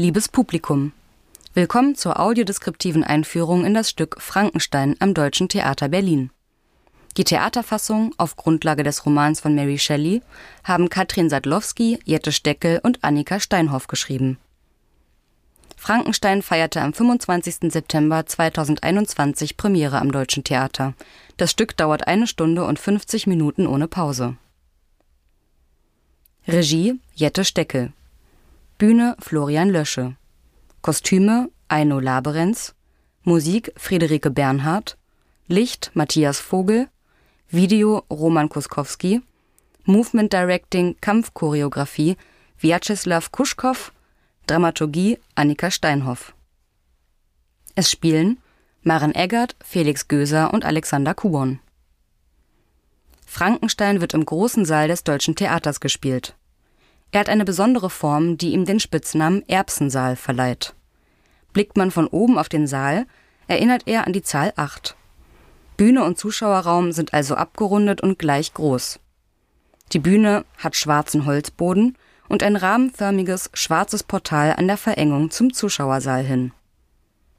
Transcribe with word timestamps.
Liebes 0.00 0.28
Publikum, 0.28 0.92
willkommen 1.54 1.96
zur 1.96 2.20
audiodeskriptiven 2.20 3.02
Einführung 3.02 3.64
in 3.64 3.74
das 3.74 3.90
Stück 3.90 4.22
Frankenstein 4.22 4.94
am 5.00 5.12
Deutschen 5.12 5.48
Theater 5.48 5.88
Berlin. 5.88 6.30
Die 7.16 7.24
Theaterfassung 7.24 8.14
auf 8.16 8.36
Grundlage 8.36 8.84
des 8.84 9.04
Romans 9.04 9.40
von 9.40 9.56
Mary 9.56 9.76
Shelley 9.76 10.22
haben 10.62 10.88
Katrin 10.88 11.28
Sadlowski, 11.28 11.98
Jette 12.04 12.30
Steckel 12.30 12.78
und 12.84 13.02
Annika 13.02 13.40
Steinhoff 13.40 13.88
geschrieben. 13.88 14.38
Frankenstein 15.76 16.42
feierte 16.42 16.80
am 16.80 16.92
25. 16.92 17.72
September 17.72 18.24
2021 18.24 19.56
Premiere 19.56 20.00
am 20.00 20.12
Deutschen 20.12 20.44
Theater. 20.44 20.94
Das 21.38 21.50
Stück 21.50 21.76
dauert 21.76 22.06
eine 22.06 22.28
Stunde 22.28 22.64
und 22.66 22.78
50 22.78 23.26
Minuten 23.26 23.66
ohne 23.66 23.88
Pause. 23.88 24.36
Regie 26.46 27.00
Jette 27.16 27.44
Steckel. 27.44 27.92
Bühne 28.78 29.16
Florian 29.18 29.70
Lösche. 29.70 30.16
Kostüme 30.82 31.50
Eino 31.68 31.98
Laberenz. 31.98 32.74
Musik 33.24 33.72
Friederike 33.76 34.30
Bernhardt. 34.30 34.96
Licht 35.48 35.90
Matthias 35.94 36.38
Vogel. 36.38 36.88
Video 37.50 38.04
Roman 38.10 38.50
Kuskowski, 38.50 39.22
Movement 39.84 40.30
Directing 40.30 40.96
Kampfchoreografie 41.00 42.18
Vyacheslav 42.58 43.32
Kuschkow, 43.32 43.90
Dramaturgie 44.46 45.18
Annika 45.34 45.70
Steinhoff. 45.70 46.34
Es 47.74 47.90
spielen 47.90 48.38
Maren 48.82 49.14
Eggert, 49.14 49.56
Felix 49.64 50.08
Göser 50.08 50.52
und 50.52 50.66
Alexander 50.66 51.14
Kuon. 51.14 51.60
Frankenstein 53.24 54.02
wird 54.02 54.12
im 54.12 54.26
großen 54.26 54.66
Saal 54.66 54.88
des 54.88 55.02
Deutschen 55.04 55.34
Theaters 55.34 55.80
gespielt. 55.80 56.34
Er 57.10 57.20
hat 57.20 57.28
eine 57.28 57.44
besondere 57.44 57.90
Form, 57.90 58.36
die 58.36 58.52
ihm 58.52 58.64
den 58.64 58.80
Spitznamen 58.80 59.42
Erbsensaal 59.48 60.16
verleiht. 60.16 60.74
Blickt 61.52 61.76
man 61.76 61.90
von 61.90 62.06
oben 62.06 62.38
auf 62.38 62.48
den 62.48 62.66
Saal, 62.66 63.06
erinnert 63.46 63.84
er 63.86 64.06
an 64.06 64.12
die 64.12 64.22
Zahl 64.22 64.52
8. 64.56 64.94
Bühne 65.76 66.04
und 66.04 66.18
Zuschauerraum 66.18 66.92
sind 66.92 67.14
also 67.14 67.34
abgerundet 67.34 68.00
und 68.00 68.18
gleich 68.18 68.52
groß. 68.52 69.00
Die 69.92 69.98
Bühne 69.98 70.44
hat 70.58 70.76
schwarzen 70.76 71.24
Holzboden 71.24 71.96
und 72.28 72.42
ein 72.42 72.56
rahmenförmiges 72.56 73.50
schwarzes 73.54 74.02
Portal 74.02 74.54
an 74.56 74.66
der 74.66 74.76
Verengung 74.76 75.30
zum 75.30 75.52
Zuschauersaal 75.52 76.22
hin. 76.22 76.52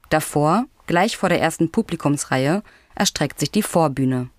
Davor, 0.08 0.64
gleich 0.86 1.16
vor 1.16 1.28
der 1.28 1.40
ersten 1.40 1.70
Publikumsreihe, 1.70 2.64
erstreckt 2.96 3.38
sich 3.38 3.52
die 3.52 3.62
Vorbühne. 3.62 4.30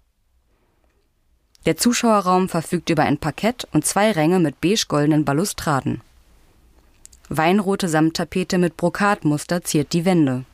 Der 1.65 1.77
Zuschauerraum 1.77 2.49
verfügt 2.49 2.89
über 2.89 3.03
ein 3.03 3.17
Parkett 3.17 3.67
und 3.71 3.85
zwei 3.85 4.11
Ränge 4.11 4.39
mit 4.39 4.61
beige-goldenen 4.61 5.25
Balustraden. 5.25 6.01
Weinrote 7.29 7.87
Samttapete 7.87 8.57
mit 8.57 8.77
Brokatmuster 8.77 9.63
ziert 9.63 9.93
die 9.93 10.05
Wände. 10.05 10.45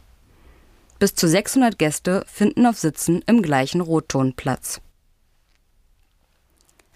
Bis 0.99 1.15
zu 1.15 1.27
600 1.27 1.79
Gäste 1.79 2.25
finden 2.27 2.65
auf 2.65 2.77
Sitzen 2.77 3.23
im 3.25 3.41
gleichen 3.41 3.81
Rotton 3.81 4.33
Platz. 4.33 4.81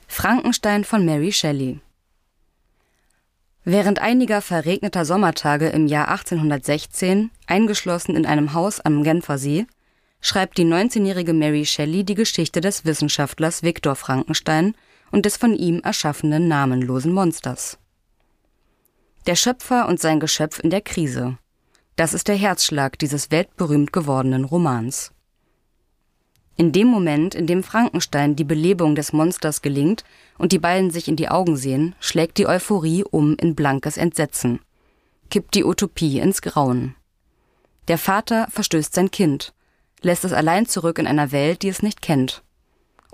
Frankenstein 0.08 0.84
von 0.84 1.06
Mary 1.06 1.32
Shelley 1.32 1.80
Während 3.64 4.00
einiger 4.00 4.42
verregneter 4.42 5.06
Sommertage 5.06 5.70
im 5.70 5.88
Jahr 5.88 6.10
1816, 6.10 7.30
eingeschlossen 7.46 8.16
in 8.16 8.26
einem 8.26 8.54
Haus 8.54 8.80
am 8.80 9.04
Genfersee, 9.04 9.68
schreibt 10.22 10.58
die 10.58 10.66
19-jährige 10.66 11.34
Mary 11.34 11.66
Shelley 11.66 12.04
die 12.04 12.16
Geschichte 12.16 12.62
des 12.62 12.86
Wissenschaftlers 12.86 13.64
Viktor 13.64 13.96
Frankenstein 13.96 14.76
und 15.12 15.26
des 15.26 15.38
von 15.38 15.56
ihm 15.56 15.80
erschaffenen 15.80 16.48
namenlosen 16.48 17.12
Monsters. 17.12 17.78
Der 19.26 19.36
Schöpfer 19.36 19.88
und 19.88 20.00
sein 20.00 20.20
Geschöpf 20.20 20.60
in 20.60 20.70
der 20.70 20.82
Krise. 20.82 21.38
Das 21.96 22.14
ist 22.14 22.28
der 22.28 22.36
Herzschlag 22.36 22.98
dieses 22.98 23.30
weltberühmt 23.30 23.92
gewordenen 23.92 24.46
Romans. 24.46 25.12
In 26.58 26.72
dem 26.72 26.88
Moment, 26.88 27.34
in 27.34 27.48
dem 27.48 27.64
Frankenstein 27.64 28.36
die 28.36 28.44
Belebung 28.44 28.96
des 28.96 29.14
Monsters 29.14 29.62
gelingt 29.62 30.04
und 30.38 30.52
die 30.52 30.60
beiden 30.60 30.92
sich 30.92 31.08
in 31.08 31.16
die 31.16 31.30
Augen 31.30 31.58
sehen, 31.58 31.96
schlägt 32.00 32.38
die 32.38 32.46
Euphorie 32.46 33.04
um 33.04 33.36
in 33.38 33.56
blankes 33.56 33.98
Entsetzen, 33.98 34.60
kippt 35.30 35.56
die 35.56 35.64
Utopie 35.64 36.20
ins 36.20 36.42
Grauen. 36.42 36.96
Der 37.88 37.98
Vater 37.98 38.48
verstößt 38.52 38.94
sein 38.94 39.12
Kind, 39.12 39.54
lässt 40.02 40.26
es 40.26 40.34
allein 40.34 40.66
zurück 40.66 41.00
in 41.00 41.08
einer 41.08 41.32
Welt, 41.32 41.62
die 41.62 41.70
es 41.70 41.84
nicht 41.84 42.02
kennt. 42.02 42.44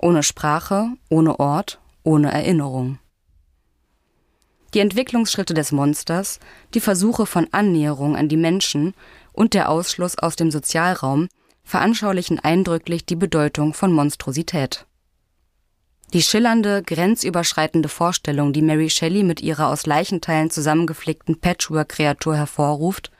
Ohne 0.00 0.22
Sprache, 0.22 0.88
ohne 1.08 1.38
Ort, 1.38 1.80
ohne 2.02 2.32
Erinnerung. 2.32 2.98
Die 4.74 4.80
Entwicklungsschritte 4.80 5.54
des 5.54 5.72
Monsters, 5.72 6.40
die 6.74 6.80
Versuche 6.80 7.26
von 7.26 7.48
Annäherung 7.52 8.16
an 8.16 8.28
die 8.28 8.36
Menschen 8.36 8.94
und 9.32 9.54
der 9.54 9.70
Ausschluss 9.70 10.18
aus 10.18 10.36
dem 10.36 10.50
Sozialraum 10.50 11.28
veranschaulichen 11.64 12.38
eindrücklich 12.38 13.04
die 13.06 13.16
Bedeutung 13.16 13.74
von 13.74 13.92
Monstrosität. 13.92 14.86
Die 16.14 16.22
schillernde, 16.22 16.82
grenzüberschreitende 16.82 17.90
Vorstellung, 17.90 18.54
die 18.54 18.62
Mary 18.62 18.88
Shelley 18.88 19.22
mit 19.22 19.42
ihrer 19.42 19.68
aus 19.68 19.84
Leichenteilen 19.84 20.50
zusammengeflickten 20.50 21.38
Patchwork-Kreatur 21.40 22.36
hervorruft, 22.36 23.10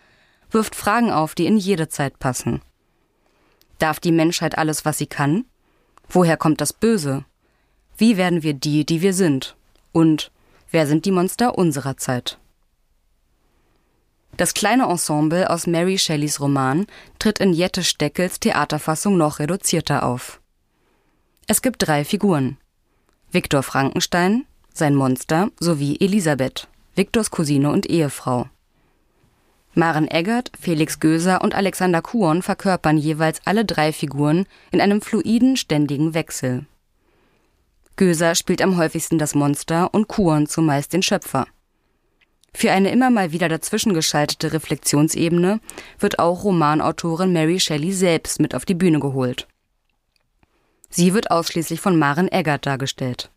wirft 0.50 0.74
Fragen 0.74 1.10
auf, 1.10 1.34
die 1.34 1.44
in 1.46 1.58
jede 1.58 1.88
Zeit 1.88 2.18
passen. 2.18 2.62
Darf 3.78 4.00
die 4.00 4.12
Menschheit 4.12 4.58
alles, 4.58 4.84
was 4.84 4.98
sie 4.98 5.06
kann? 5.06 5.44
Woher 6.08 6.36
kommt 6.36 6.60
das 6.60 6.72
Böse? 6.72 7.24
Wie 7.96 8.16
werden 8.16 8.42
wir 8.42 8.54
die, 8.54 8.84
die 8.84 9.02
wir 9.02 9.14
sind? 9.14 9.56
Und 9.92 10.30
Wer 10.70 10.86
sind 10.86 11.06
die 11.06 11.12
Monster 11.12 11.56
unserer 11.56 11.96
Zeit? 11.96 12.38
Das 14.36 14.54
kleine 14.54 14.84
Ensemble 14.84 15.48
aus 15.48 15.66
Mary 15.66 15.98
Shelleys 15.98 16.40
Roman 16.40 16.86
tritt 17.18 17.40
in 17.40 17.52
Jette 17.52 17.82
Steckels 17.82 18.38
Theaterfassung 18.38 19.16
noch 19.16 19.38
reduzierter 19.38 20.04
auf. 20.04 20.40
Es 21.46 21.62
gibt 21.62 21.86
drei 21.86 22.04
Figuren. 22.04 22.58
Viktor 23.32 23.62
Frankenstein, 23.62 24.44
sein 24.72 24.94
Monster 24.94 25.50
sowie 25.58 25.96
Elisabeth, 26.00 26.68
Viktors 26.94 27.30
Cousine 27.30 27.70
und 27.70 27.86
Ehefrau. 27.86 28.48
Maren 29.78 30.08
Eggert, 30.08 30.50
Felix 30.60 30.98
Göser 30.98 31.40
und 31.40 31.54
Alexander 31.54 32.02
Kuon 32.02 32.42
verkörpern 32.42 32.98
jeweils 32.98 33.40
alle 33.44 33.64
drei 33.64 33.92
Figuren 33.92 34.44
in 34.72 34.80
einem 34.80 35.00
fluiden, 35.00 35.56
ständigen 35.56 36.14
Wechsel. 36.14 36.66
Göser 37.94 38.34
spielt 38.34 38.60
am 38.60 38.76
häufigsten 38.76 39.18
das 39.18 39.36
Monster 39.36 39.94
und 39.94 40.08
Kuon 40.08 40.48
zumeist 40.48 40.92
den 40.92 41.02
Schöpfer. 41.02 41.46
Für 42.52 42.72
eine 42.72 42.90
immer 42.90 43.10
mal 43.10 43.30
wieder 43.30 43.48
dazwischengeschaltete 43.48 44.52
Reflexionsebene 44.52 45.60
wird 46.00 46.18
auch 46.18 46.42
Romanautorin 46.42 47.32
Mary 47.32 47.60
Shelley 47.60 47.92
selbst 47.92 48.40
mit 48.40 48.56
auf 48.56 48.64
die 48.64 48.74
Bühne 48.74 48.98
geholt. 48.98 49.46
Sie 50.90 51.14
wird 51.14 51.30
ausschließlich 51.30 51.80
von 51.80 51.96
Maren 51.96 52.26
Eggert 52.26 52.66
dargestellt. 52.66 53.30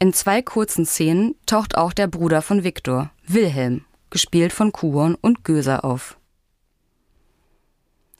In 0.00 0.12
zwei 0.12 0.42
kurzen 0.42 0.84
Szenen 0.84 1.36
taucht 1.46 1.76
auch 1.76 1.92
der 1.92 2.08
Bruder 2.08 2.42
von 2.42 2.64
Viktor, 2.64 3.12
Wilhelm, 3.28 3.84
gespielt 4.12 4.52
von 4.52 4.70
Kuon 4.70 5.16
und 5.16 5.42
Göser 5.42 5.84
auf. 5.84 6.16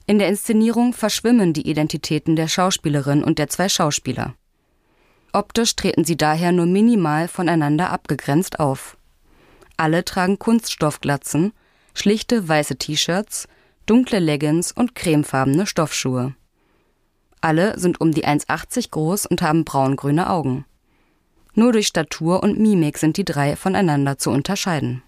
In 0.05 0.19
der 0.19 0.27
Inszenierung 0.27 0.91
verschwimmen 0.91 1.53
die 1.53 1.69
Identitäten 1.69 2.35
der 2.35 2.49
Schauspielerin 2.49 3.23
und 3.23 3.39
der 3.39 3.47
zwei 3.47 3.69
Schauspieler. 3.69 4.35
Optisch 5.31 5.75
treten 5.77 6.03
sie 6.03 6.17
daher 6.17 6.51
nur 6.51 6.65
minimal 6.65 7.29
voneinander 7.29 7.89
abgegrenzt 7.89 8.59
auf. 8.59 8.97
Alle 9.77 10.03
tragen 10.03 10.37
Kunststoffglatzen, 10.37 11.53
schlichte 11.93 12.47
weiße 12.47 12.75
T-Shirts, 12.75 13.47
dunkle 13.85 14.19
Leggings 14.19 14.71
und 14.71 14.95
cremefarbene 14.95 15.65
Stoffschuhe. 15.65 16.35
Alle 17.39 17.79
sind 17.79 17.99
um 18.01 18.11
die 18.11 18.25
1,80 18.25 18.91
groß 18.91 19.25
und 19.25 19.41
haben 19.41 19.65
braungrüne 19.65 20.29
Augen. 20.29 20.65
Nur 21.55 21.71
durch 21.71 21.87
Statur 21.87 22.43
und 22.43 22.59
Mimik 22.59 22.97
sind 22.97 23.17
die 23.17 23.25
drei 23.25 23.55
voneinander 23.55 24.17
zu 24.17 24.31
unterscheiden. 24.31 25.03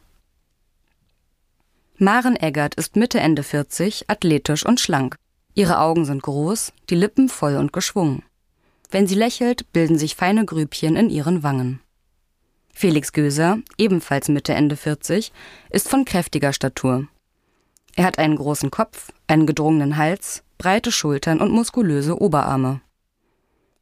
Maren 1.98 2.36
Eggert 2.36 2.76
ist 2.76 2.98
Mitte 2.98 3.22
Ende 3.22 3.42
40, 3.42 4.10
athletisch 4.10 4.66
und 4.66 4.82
schlank. 4.82 5.16
Ihre 5.54 5.80
Augen 5.80 6.04
sind 6.04 6.22
groß, 6.24 6.74
die 6.90 6.96
Lippen 6.96 7.30
voll 7.30 7.56
und 7.56 7.72
geschwungen. 7.72 8.22
Wenn 8.92 9.08
sie 9.08 9.16
lächelt, 9.16 9.72
bilden 9.72 9.98
sich 9.98 10.16
feine 10.16 10.44
Grübchen 10.44 10.98
in 10.98 11.10
ihren 11.10 11.42
Wangen. 11.42 11.80
Felix 12.74 13.14
Göser, 13.14 13.60
ebenfalls 13.78 14.28
Mitte 14.28 14.54
Ende 14.54 14.76
40, 14.76 15.32
ist 15.70 15.88
von 15.88 16.04
kräftiger 16.04 16.52
Statur. 16.52 17.08
Er 17.96 18.04
hat 18.04 18.20
einen 18.20 18.36
großen 18.36 18.72
Kopf, 18.72 19.14
einen 19.28 19.48
gedrungenen 19.48 19.96
Hals, 19.96 20.44
breite 20.58 20.92
Schultern 20.92 21.40
und 21.40 21.52
muskulöse 21.52 22.22
Oberarme. 22.22 22.82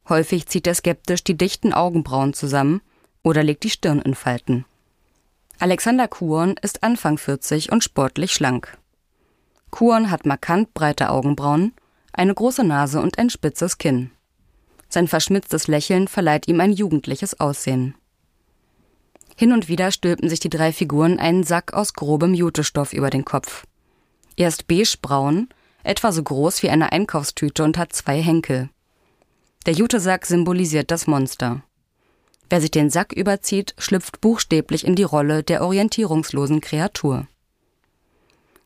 Häufig 0.08 0.46
zieht 0.46 0.68
er 0.68 0.74
skeptisch 0.76 1.24
die 1.24 1.36
dichten 1.36 1.72
Augenbrauen 1.72 2.32
zusammen 2.32 2.80
oder 3.24 3.42
legt 3.42 3.64
die 3.64 3.70
Stirn 3.70 4.00
in 4.00 4.14
Falten. 4.14 4.66
Alexander 5.58 6.08
Kuon 6.08 6.56
ist 6.62 6.82
Anfang 6.82 7.16
40 7.16 7.70
und 7.70 7.84
sportlich 7.84 8.32
schlank. 8.32 8.76
Kuon 9.70 10.10
hat 10.10 10.26
markant 10.26 10.74
breite 10.74 11.10
Augenbrauen, 11.10 11.72
eine 12.12 12.34
große 12.34 12.64
Nase 12.64 13.00
und 13.00 13.18
ein 13.18 13.30
spitzes 13.30 13.78
Kinn. 13.78 14.10
Sein 14.88 15.08
verschmitztes 15.08 15.66
Lächeln 15.66 16.08
verleiht 16.08 16.48
ihm 16.48 16.60
ein 16.60 16.72
jugendliches 16.72 17.40
Aussehen. 17.40 17.94
Hin 19.36 19.52
und 19.52 19.68
wieder 19.68 19.90
stülpen 19.90 20.28
sich 20.28 20.38
die 20.38 20.50
drei 20.50 20.72
Figuren 20.72 21.18
einen 21.18 21.42
Sack 21.42 21.72
aus 21.72 21.94
grobem 21.94 22.34
Jutestoff 22.34 22.92
über 22.92 23.10
den 23.10 23.24
Kopf. 23.24 23.64
Er 24.36 24.48
ist 24.48 24.68
beigebraun, 24.68 25.48
etwa 25.82 26.12
so 26.12 26.22
groß 26.22 26.62
wie 26.62 26.70
eine 26.70 26.92
Einkaufstüte 26.92 27.64
und 27.64 27.78
hat 27.78 27.92
zwei 27.92 28.20
Henkel. 28.20 28.70
Der 29.66 29.74
Jutesack 29.74 30.26
symbolisiert 30.26 30.90
das 30.90 31.06
Monster. 31.06 31.62
Wer 32.54 32.60
sich 32.60 32.70
den 32.70 32.88
Sack 32.88 33.12
überzieht, 33.12 33.74
schlüpft 33.78 34.20
buchstäblich 34.20 34.86
in 34.86 34.94
die 34.94 35.02
Rolle 35.02 35.42
der 35.42 35.64
orientierungslosen 35.64 36.60
Kreatur. 36.60 37.26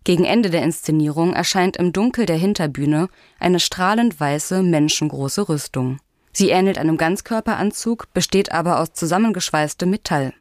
Gegen 0.05 0.27
Ende 0.27 0.51
der 0.51 0.63
Inszenierung 0.63 1.33
erscheint 1.33 1.79
im 1.79 1.95
Dunkel 1.95 2.27
der 2.27 2.37
Hinterbühne 2.37 3.09
eine 3.39 3.59
strahlend 3.59 4.21
weiße, 4.21 4.63
menschengroße 4.63 5.49
Rüstung. 5.49 6.01
Sie 6.35 6.51
ähnelt 6.51 6.77
einem 6.77 6.99
Ganzkörperanzug, 6.99 8.13
besteht 8.13 8.53
aber 8.53 8.79
aus 8.79 8.93
zusammengeschweißtem 8.93 9.89
Metall. 9.89 10.35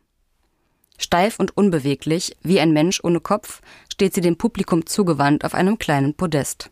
Steif 0.97 1.39
und 1.39 1.55
unbeweglich, 1.55 2.35
wie 2.43 2.59
ein 2.59 2.73
Mensch 2.73 3.01
ohne 3.01 3.21
Kopf, 3.21 3.61
steht 3.89 4.13
sie 4.13 4.19
dem 4.19 4.35
Publikum 4.35 4.85
zugewandt 4.85 5.45
auf 5.45 5.53
einem 5.53 5.77
kleinen 5.77 6.15
Podest. 6.15 6.69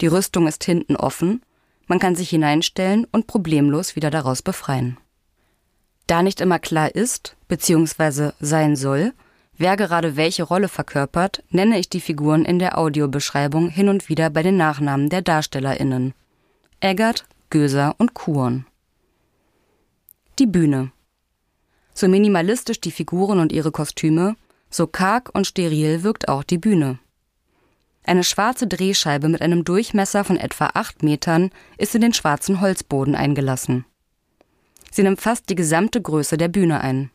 Die 0.00 0.06
Rüstung 0.06 0.46
ist 0.46 0.62
hinten 0.62 0.94
offen, 0.94 1.42
man 1.88 1.98
kann 1.98 2.14
sich 2.14 2.30
hineinstellen 2.30 3.08
und 3.10 3.26
problemlos 3.26 3.96
wieder 3.96 4.10
daraus 4.10 4.40
befreien. 4.40 4.98
Da 6.06 6.22
nicht 6.22 6.40
immer 6.40 6.58
klar 6.58 6.94
ist, 6.94 7.36
bzw. 7.48 8.32
sein 8.40 8.76
soll, 8.76 9.12
wer 9.56 9.76
gerade 9.76 10.16
welche 10.16 10.42
Rolle 10.42 10.68
verkörpert, 10.68 11.42
nenne 11.50 11.78
ich 11.78 11.88
die 11.88 12.00
Figuren 12.00 12.44
in 12.44 12.58
der 12.58 12.76
Audiobeschreibung 12.78 13.68
hin 13.68 13.88
und 13.88 14.08
wieder 14.08 14.30
bei 14.30 14.42
den 14.42 14.56
Nachnamen 14.56 15.08
der 15.08 15.22
DarstellerInnen. 15.22 16.12
Eggert, 16.80 17.24
Göser 17.48 17.94
und 17.98 18.14
Kuhn. 18.14 18.66
Die 20.38 20.46
Bühne. 20.46 20.90
So 21.94 22.08
minimalistisch 22.08 22.80
die 22.80 22.90
Figuren 22.90 23.38
und 23.38 23.52
ihre 23.52 23.70
Kostüme, 23.70 24.36
so 24.68 24.86
karg 24.86 25.30
und 25.32 25.46
steril 25.46 26.02
wirkt 26.02 26.28
auch 26.28 26.42
die 26.42 26.58
Bühne. 26.58 26.98
Eine 28.02 28.24
schwarze 28.24 28.66
Drehscheibe 28.66 29.28
mit 29.28 29.40
einem 29.40 29.64
Durchmesser 29.64 30.24
von 30.24 30.36
etwa 30.36 30.72
acht 30.74 31.02
Metern 31.02 31.50
ist 31.78 31.94
in 31.94 32.02
den 32.02 32.12
schwarzen 32.12 32.60
Holzboden 32.60 33.14
eingelassen. 33.14 33.86
Sie 34.94 35.02
nimmt 35.02 35.20
fast 35.20 35.50
die 35.50 35.56
gesamte 35.56 36.00
Größe 36.00 36.36
der 36.36 36.46
Bühne 36.46 36.80
ein. 36.80 37.10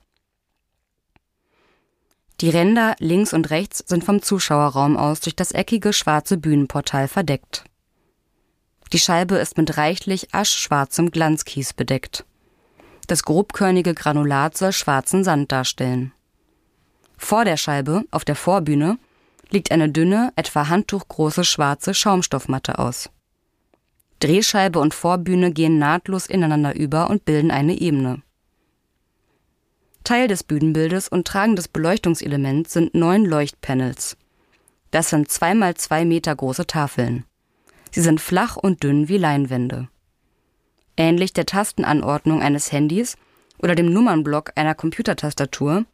Die 2.42 2.50
Ränder 2.50 2.98
links 3.00 3.32
und 3.32 3.52
rechts 3.52 3.82
sind 3.88 4.04
vom 4.04 4.22
Zuschauerraum 4.22 4.98
aus 4.98 5.22
durch 5.22 5.34
das 5.34 5.54
eckige 5.54 5.94
schwarze 5.94 6.36
Bühnenportal 6.36 7.08
verdeckt. 7.08 7.64
Die 8.92 9.00
Scheibe 9.00 9.38
ist 9.38 9.58
mit 9.58 9.78
reichlich 9.78 10.34
aschschwarzem 10.34 11.10
Glanzkies 11.10 11.72
bedeckt. 11.72 12.26
Das 13.08 13.24
grobkörnige 13.24 13.94
Granulat 13.94 14.58
soll 14.58 14.74
schwarzen 14.74 15.24
Sand 15.24 15.50
darstellen. 15.54 16.12
Vor 17.16 17.46
der 17.46 17.56
Scheibe, 17.56 18.04
auf 18.12 18.26
der 18.26 18.36
Vorbühne, 18.36 18.98
liegt 19.52 19.72
eine 19.72 19.88
dünne, 19.88 20.34
etwa 20.36 20.68
handtuchgroße 20.68 21.46
schwarze 21.46 21.94
Schaumstoffmatte 21.94 22.78
aus. 22.78 23.10
Drehscheibe 24.20 24.80
und 24.80 24.94
Vorbühne 24.94 25.52
gehen 25.52 25.80
nahtlos 25.80 26.28
ineinander 26.28 26.76
über 26.76 27.10
und 27.10 27.26
bilden 27.26 27.52
eine 27.52 27.80
Ebene. 27.80 28.22
Teil 30.04 30.28
des 30.28 30.44
Bühnenbildes 30.44 31.08
und 31.08 31.28
tragendes 31.28 31.68
Beleuchtungselement 31.68 32.70
sind 32.70 32.96
neun 32.96 33.26
Leuchtpanels. 33.26 34.18
Das 34.92 35.10
sind 35.10 35.30
zweimal 35.30 35.76
zwei 35.76 36.04
Meter 36.04 36.36
große 36.36 36.66
Tafeln. 36.68 37.26
Sie 37.92 38.02
sind 38.02 38.20
flach 38.20 38.58
und 38.58 38.84
dünn 38.84 39.08
wie 39.08 39.18
Leinwände. 39.18 39.88
Ähnlich 40.98 41.32
der 41.34 41.46
Tastenanordnung 41.46 42.42
eines 42.42 42.72
Handys 42.72 43.18
oder 43.60 43.76
dem 43.76 43.92
Nummernblock 43.94 44.52
einer 44.56 44.76
Computertastatur 44.76 45.86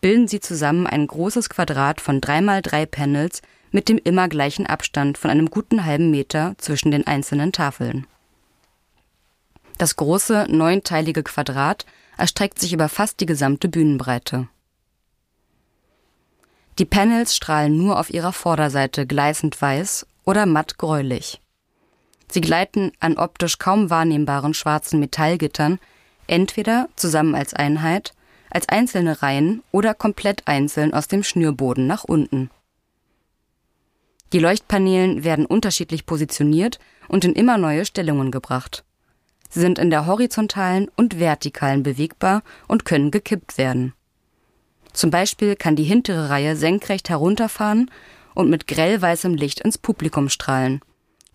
bilden 0.00 0.28
sie 0.28 0.40
zusammen 0.40 0.86
ein 0.86 1.06
großes 1.06 1.48
Quadrat 1.48 2.00
von 2.00 2.20
dreimal 2.20 2.62
drei 2.62 2.86
Panels 2.86 3.40
mit 3.72 3.88
dem 3.88 3.98
immer 3.98 4.28
gleichen 4.28 4.66
Abstand 4.66 5.18
von 5.18 5.30
einem 5.30 5.50
guten 5.50 5.84
halben 5.84 6.10
Meter 6.10 6.54
zwischen 6.58 6.90
den 6.90 7.06
einzelnen 7.06 7.52
Tafeln. 7.52 8.06
Das 9.78 9.96
große, 9.96 10.46
neunteilige 10.48 11.22
Quadrat 11.22 11.86
erstreckt 12.16 12.60
sich 12.60 12.72
über 12.72 12.88
fast 12.88 13.20
die 13.20 13.26
gesamte 13.26 13.68
Bühnenbreite. 13.68 14.46
Die 16.78 16.84
Panels 16.84 17.34
strahlen 17.34 17.76
nur 17.76 17.98
auf 17.98 18.10
ihrer 18.10 18.32
Vorderseite 18.32 19.06
gleißend 19.06 19.60
weiß 19.60 20.06
oder 20.24 20.46
matt 20.46 20.78
gräulich. 20.78 21.40
Sie 22.30 22.40
gleiten 22.40 22.92
an 23.00 23.18
optisch 23.18 23.58
kaum 23.58 23.90
wahrnehmbaren 23.90 24.54
schwarzen 24.54 25.00
Metallgittern 25.00 25.78
entweder 26.26 26.88
zusammen 26.96 27.34
als 27.34 27.52
Einheit, 27.52 28.14
als 28.50 28.68
einzelne 28.68 29.22
Reihen 29.22 29.62
oder 29.70 29.94
komplett 29.94 30.46
einzeln 30.46 30.94
aus 30.94 31.08
dem 31.08 31.24
Schnürboden 31.24 31.86
nach 31.86 32.04
unten. 32.04 32.50
Die 34.32 34.38
Leuchtpaneelen 34.38 35.24
werden 35.24 35.44
unterschiedlich 35.44 36.06
positioniert 36.06 36.78
und 37.08 37.24
in 37.24 37.34
immer 37.34 37.58
neue 37.58 37.84
Stellungen 37.84 38.30
gebracht. 38.30 38.84
Sie 39.50 39.60
sind 39.60 39.78
in 39.78 39.90
der 39.90 40.06
horizontalen 40.06 40.88
und 40.96 41.18
vertikalen 41.18 41.82
bewegbar 41.82 42.42
und 42.66 42.86
können 42.86 43.10
gekippt 43.10 43.58
werden. 43.58 43.92
Zum 44.94 45.10
Beispiel 45.10 45.56
kann 45.56 45.76
die 45.76 45.84
hintere 45.84 46.30
Reihe 46.30 46.56
senkrecht 46.56 47.10
herunterfahren 47.10 47.90
und 48.34 48.48
mit 48.48 48.66
grellweißem 48.66 49.34
Licht 49.34 49.60
ins 49.60 49.76
Publikum 49.76 50.30
strahlen, 50.30 50.80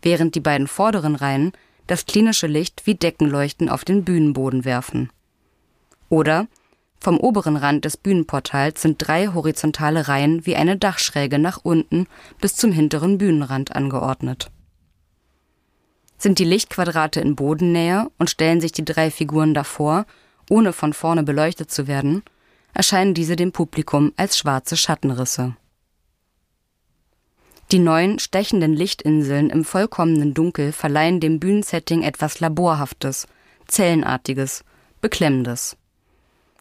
während 0.02 0.34
die 0.34 0.40
beiden 0.40 0.68
vorderen 0.68 1.16
Reihen 1.16 1.52
das 1.86 2.06
klinische 2.08 2.48
Licht 2.48 2.86
wie 2.86 2.96
Deckenleuchten 2.96 3.70
auf 3.70 3.86
den 3.86 4.04
Bühnenboden 4.04 4.66
werfen. 4.66 5.12
Oder 6.10 6.48
vom 7.00 7.20
oberen 7.20 7.56
Rand 7.56 7.86
des 7.86 7.98
Bühnenportals 7.98 8.82
sind 8.82 8.98
drei 9.00 9.28
horizontale 9.28 10.08
Reihen 10.08 10.46
wie 10.46 10.56
eine 10.56 10.78
Dachschräge 10.78 11.40
nach 11.40 11.60
unten 11.64 12.08
bis 12.42 12.56
zum 12.56 12.72
hinteren 12.72 13.18
Bühnenrand 13.18 13.76
angeordnet. 13.76 14.50
Sind 16.18 16.40
die 16.40 16.46
Lichtquadrate 16.46 17.22
in 17.22 17.36
Bodennähe 17.36 18.10
und 18.18 18.30
stellen 18.30 18.60
sich 18.60 18.72
die 18.72 18.86
drei 18.86 19.12
Figuren 19.12 19.54
davor, 19.54 20.06
ohne 20.50 20.74
von 20.74 20.94
vorne 20.94 21.24
beleuchtet 21.24 21.70
zu 21.70 21.88
werden, 21.88 22.24
erscheinen 22.74 23.14
diese 23.14 23.36
dem 23.36 23.52
Publikum 23.52 24.12
als 24.18 24.38
schwarze 24.38 24.78
Schattenrisse. 24.78 25.56
Die 27.72 27.80
neuen 27.80 28.18
stechenden 28.18 28.74
Lichtinseln 28.74 29.50
im 29.50 29.66
vollkommenen 29.66 30.34
Dunkel 30.34 30.72
verleihen 30.72 31.20
dem 31.20 31.40
Bühnensetting 31.40 32.02
etwas 32.02 32.40
Laborhaftes, 32.40 33.28
Zellenartiges, 33.68 34.64
Beklemmendes. 35.02 35.76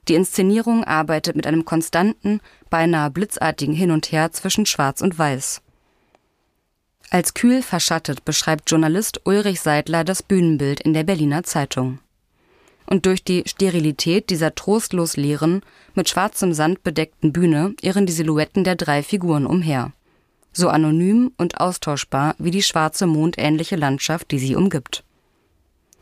Die 0.09 0.15
Inszenierung 0.15 0.85
arbeitet 0.85 1.35
mit 1.35 1.47
einem 1.47 1.65
konstanten, 1.65 2.41
beinahe 2.71 3.11
blitzartigen 3.11 3.75
Hin 3.75 3.91
und 3.91 4.13
Her 4.13 4.31
zwischen 4.33 4.67
Schwarz 4.67 5.01
und 5.01 5.19
Weiß. 5.19 5.63
Als 7.11 7.35
kühl 7.35 7.63
verschattet 7.63 8.25
beschreibt 8.25 8.71
Journalist 8.71 9.21
Ulrich 9.25 9.61
Seidler 9.61 10.05
das 10.05 10.23
Bühnenbild 10.23 10.81
in 10.81 10.93
der 10.93 11.05
Berliner 11.05 11.43
Zeitung. 11.45 11.99
Und 12.87 13.07
durch 13.07 13.25
die 13.25 13.43
Sterilität 13.47 14.31
dieser 14.31 14.55
trostlos 14.55 15.17
leeren, 15.17 15.63
mit 15.95 16.09
schwarzem 16.09 16.53
Sand 16.53 16.85
bedeckten 16.85 17.33
Bühne 17.33 17.75
irren 17.81 18.07
die 18.07 18.13
Silhouetten 18.13 18.63
der 18.63 18.77
drei 18.77 19.03
Figuren 19.03 19.47
umher. 19.47 19.93
So 20.53 20.69
anonym 20.69 21.33
und 21.37 21.61
austauschbar 21.61 22.35
wie 22.39 22.53
die 22.53 22.63
schwarze 22.63 23.07
mondähnliche 23.07 23.77
Landschaft, 23.77 24.31
die 24.31 24.39
sie 24.39 24.55
umgibt. 24.55 25.05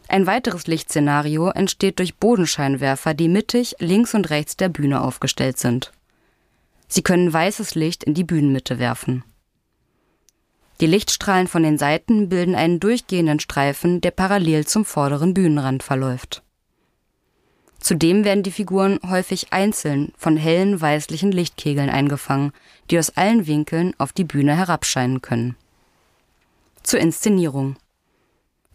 Ein 0.09 0.27
weiteres 0.27 0.67
Lichtszenario 0.67 1.49
entsteht 1.49 1.99
durch 1.99 2.17
Bodenscheinwerfer, 2.17 3.15
die 3.15 3.29
mittig 3.29 3.77
links 3.79 4.15
und 4.15 4.31
rechts 4.31 4.57
der 4.57 4.69
Bühne 4.69 5.01
aufgestellt 5.01 5.59
sind. 5.59 5.93
Sie 6.89 7.03
können 7.03 7.33
weißes 7.33 7.75
Licht 7.75 8.05
in 8.05 8.15
die 8.15 8.25
Bühnenmitte 8.25 8.79
werfen. 8.79 9.25
Die 10.81 10.87
Lichtstrahlen 10.87 11.47
von 11.47 11.63
den 11.63 11.79
Seiten 11.79 12.29
bilden 12.29 12.55
einen 12.55 12.81
durchgehenden 12.81 13.41
Streifen, 13.41 14.01
der 14.01 14.11
parallel 14.11 14.67
zum 14.67 14.85
vorderen 14.85 15.33
Bühnenrand 15.33 15.83
verläuft. 15.83 16.43
Zudem 17.79 18.25
werden 18.25 18.43
die 18.43 18.51
Figuren 18.51 18.99
häufig 19.07 19.53
einzeln 19.53 20.13
von 20.17 20.37
hellen 20.37 20.81
weißlichen 20.81 21.33
Lichtkegeln 21.33 21.91
eingefangen, 21.91 22.53
die 22.91 22.99
aus 22.99 23.11
allen 23.11 23.47
Winkeln 23.47 23.95
auf 23.99 24.13
die 24.13 24.25
Bühne 24.25 24.57
herabscheinen 24.57 25.21
können. 25.21 25.55
Zur 26.83 27.01
Inszenierung. 27.01 27.77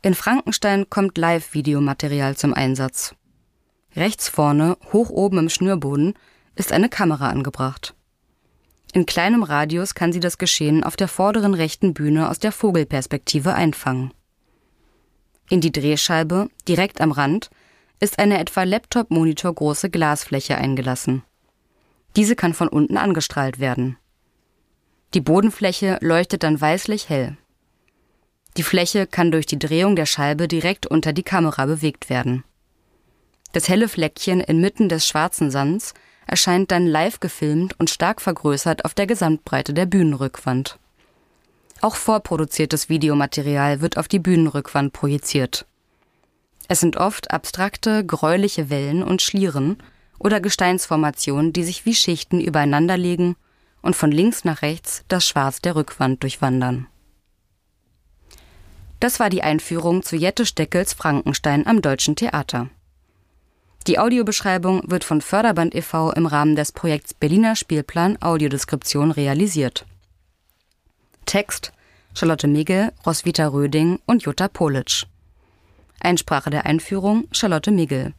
In 0.01 0.13
Frankenstein 0.13 0.89
kommt 0.89 1.17
Live-Videomaterial 1.17 2.37
zum 2.37 2.53
Einsatz. 2.53 3.15
Rechts 3.97 4.29
vorne, 4.29 4.77
hoch 4.93 5.09
oben 5.09 5.39
im 5.39 5.49
Schnürboden, 5.49 6.13
ist 6.55 6.71
eine 6.71 6.87
Kamera 6.87 7.29
angebracht. 7.29 7.95
In 8.93 9.05
kleinem 9.05 9.43
Radius 9.43 9.95
kann 9.95 10.13
sie 10.13 10.21
das 10.21 10.37
Geschehen 10.37 10.85
auf 10.85 10.95
der 10.95 11.09
vorderen 11.09 11.53
rechten 11.53 11.93
Bühne 11.93 12.29
aus 12.29 12.39
der 12.39 12.53
Vogelperspektive 12.53 13.53
einfangen. 13.53 14.13
In 15.49 15.59
die 15.59 15.71
Drehscheibe, 15.71 16.49
direkt 16.67 17.01
am 17.01 17.11
Rand, 17.11 17.49
ist 17.99 18.19
eine 18.19 18.39
etwa 18.39 18.63
Laptop-Monitor 18.63 19.53
große 19.53 19.89
Glasfläche 19.89 20.57
eingelassen. 20.57 21.23
Diese 22.15 22.37
kann 22.37 22.53
von 22.53 22.69
unten 22.69 22.95
angestrahlt 22.95 23.59
werden. 23.59 23.97
Die 25.13 25.21
Bodenfläche 25.21 25.97
leuchtet 26.01 26.43
dann 26.43 26.59
weißlich 26.59 27.09
hell. 27.09 27.37
Die 28.59 28.63
Fläche 28.63 29.07
kann 29.07 29.31
durch 29.31 29.45
die 29.45 29.57
Drehung 29.57 29.95
der 29.95 30.05
Scheibe 30.05 30.49
direkt 30.49 30.85
unter 30.85 31.13
die 31.13 31.23
Kamera 31.23 31.65
bewegt 31.65 32.09
werden. 32.09 32.43
Das 33.53 33.69
helle 33.69 33.87
Fleckchen 33.87 34.41
inmitten 34.41 34.89
des 34.89 35.07
schwarzen 35.07 35.49
Sands 35.49 35.93
erscheint 36.27 36.69
dann 36.69 36.85
live 36.85 37.21
gefilmt 37.21 37.79
und 37.79 37.89
stark 37.89 38.19
vergrößert 38.19 38.83
auf 38.83 38.93
der 38.93 39.07
Gesamtbreite 39.07 39.73
der 39.73 39.85
Bühnenrückwand. 39.85 40.77
Auch 41.79 41.95
vorproduziertes 41.95 42.89
Videomaterial 42.89 43.79
wird 43.79 43.95
auf 43.95 44.09
die 44.09 44.19
Bühnenrückwand 44.19 44.91
projiziert. 44.91 45.65
Es 46.67 46.81
sind 46.81 46.97
oft 46.97 47.31
abstrakte, 47.31 48.05
gräuliche 48.05 48.69
Wellen 48.69 49.03
und 49.03 49.21
Schlieren 49.21 49.77
oder 50.19 50.41
Gesteinsformationen, 50.41 51.53
die 51.53 51.63
sich 51.63 51.85
wie 51.85 51.95
Schichten 51.95 52.41
übereinanderlegen 52.41 53.37
und 53.81 53.95
von 53.95 54.11
links 54.11 54.43
nach 54.43 54.63
rechts 54.63 55.05
das 55.07 55.25
Schwarz 55.25 55.61
der 55.61 55.77
Rückwand 55.77 56.23
durchwandern. 56.23 56.87
Das 58.99 59.19
war 59.19 59.29
die 59.29 59.43
Einführung 59.43 60.03
zu 60.03 60.17
Jette 60.17 60.45
Steckels 60.45 60.93
Frankenstein 60.93 61.65
am 61.65 61.81
Deutschen 61.81 62.15
Theater. 62.17 62.69
Die 63.87 63.97
Audiobeschreibung 63.97 64.83
wird 64.91 65.05
von 65.05 65.21
Förderband 65.21 65.73
e.V. 65.73 66.11
im 66.11 66.25
Rahmen 66.25 66.57
des 66.57 66.73
Projekts 66.73 67.13
Berliner 67.13 67.55
Spielplan 67.55 68.21
Audiodeskription 68.21 69.11
realisiert. 69.11 69.85
Text 71.25 71.71
Charlotte 72.13 72.47
Migel, 72.47 72.91
Roswitha 73.05 73.47
Röding 73.47 73.99
und 74.05 74.23
Jutta 74.23 74.49
Politsch. 74.49 75.05
Einsprache 76.01 76.49
der 76.49 76.65
Einführung 76.65 77.27
Charlotte 77.31 77.71
Migel. 77.71 78.13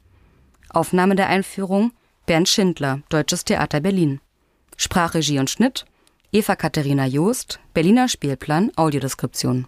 Aufnahme 0.71 1.15
der 1.15 1.29
Einführung 1.29 1.93
Bernd 2.25 2.49
Schindler, 2.49 3.03
Deutsches 3.11 3.45
Theater 3.45 3.81
Berlin. 3.81 4.21
Sprachregie 4.79 5.41
und 5.41 5.51
Schnitt 5.51 5.85
Eva 6.33 6.57
Katharina 6.57 7.05
Joost, 7.05 7.61
Berliner 7.75 8.09
Spielplan 8.09 8.73
Audiodeskription 8.77 9.67